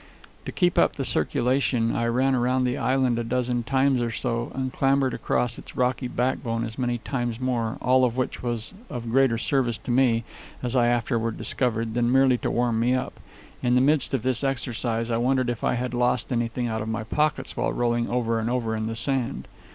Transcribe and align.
To 0.45 0.51
keep 0.51 0.79
up 0.79 0.95
the 0.95 1.05
circulation, 1.05 1.95
I 1.95 2.07
ran 2.07 2.33
around 2.33 2.63
the 2.63 2.75
island 2.75 3.19
a 3.19 3.23
dozen 3.23 3.61
times 3.61 4.01
or 4.01 4.09
so, 4.09 4.51
and 4.55 4.73
clambered 4.73 5.13
across 5.13 5.59
its 5.59 5.77
rocky 5.77 6.07
backbone 6.07 6.63
as 6.65 6.79
many 6.79 6.97
times 6.97 7.39
more 7.39 7.77
all 7.83 8.03
of 8.03 8.17
which 8.17 8.41
was 8.41 8.73
of 8.89 9.11
greater 9.11 9.37
service 9.37 9.77
to 9.77 9.91
me, 9.91 10.23
as 10.63 10.75
I 10.75 10.87
afterward 10.87 11.37
discovered, 11.37 11.93
than 11.93 12.11
merely 12.11 12.39
to 12.39 12.49
warm 12.49 12.79
me 12.79 12.95
up. 12.95 13.19
In 13.61 13.75
the 13.75 13.79
midst 13.81 14.15
of 14.15 14.23
this 14.23 14.43
exercise 14.43 15.11
I 15.11 15.17
wondered 15.17 15.51
if 15.51 15.63
I 15.63 15.75
had 15.75 15.93
lost 15.93 16.31
anything 16.31 16.65
out 16.65 16.81
of 16.81 16.89
my 16.89 17.03
pockets 17.03 17.55
while 17.55 17.71
rolling 17.71 18.09
over 18.09 18.39
and 18.39 18.49
over 18.49 18.75
in 18.75 18.87
the 18.87 18.95
sand. 18.95 19.47